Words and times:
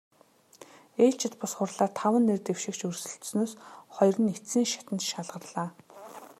Ээлжит 1.05 1.33
бус 1.39 1.53
хурлаар 1.57 1.91
таван 1.99 2.23
нэр 2.27 2.39
дэвшигч 2.41 2.81
өрсөлдсөнөөс 2.89 3.53
хоёр 3.95 4.15
нь 4.21 4.31
эцсийн 4.33 4.67
шатанд 4.71 5.01
шалгарлаа. 5.11 5.69